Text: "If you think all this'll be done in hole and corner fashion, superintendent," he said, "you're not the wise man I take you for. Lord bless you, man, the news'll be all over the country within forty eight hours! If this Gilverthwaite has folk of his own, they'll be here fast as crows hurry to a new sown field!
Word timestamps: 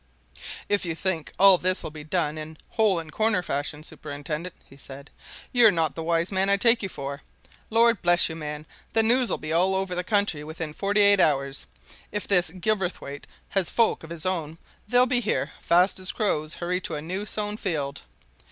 "If 0.67 0.83
you 0.83 0.95
think 0.95 1.31
all 1.37 1.59
this'll 1.59 1.91
be 1.91 2.03
done 2.03 2.35
in 2.35 2.57
hole 2.69 2.97
and 2.97 3.11
corner 3.11 3.43
fashion, 3.43 3.83
superintendent," 3.83 4.55
he 4.67 4.75
said, 4.75 5.11
"you're 5.51 5.69
not 5.69 5.93
the 5.93 6.01
wise 6.01 6.31
man 6.31 6.49
I 6.49 6.57
take 6.57 6.81
you 6.81 6.89
for. 6.89 7.21
Lord 7.69 8.01
bless 8.01 8.27
you, 8.27 8.35
man, 8.35 8.65
the 8.93 9.03
news'll 9.03 9.37
be 9.37 9.53
all 9.53 9.75
over 9.75 9.93
the 9.93 10.03
country 10.03 10.43
within 10.43 10.73
forty 10.73 11.01
eight 11.01 11.19
hours! 11.19 11.67
If 12.11 12.27
this 12.27 12.49
Gilverthwaite 12.49 13.27
has 13.49 13.69
folk 13.69 14.03
of 14.03 14.09
his 14.09 14.25
own, 14.25 14.57
they'll 14.87 15.05
be 15.05 15.19
here 15.19 15.51
fast 15.61 15.99
as 15.99 16.11
crows 16.11 16.55
hurry 16.55 16.81
to 16.81 16.95
a 16.95 17.01
new 17.03 17.27
sown 17.27 17.55
field! 17.55 18.01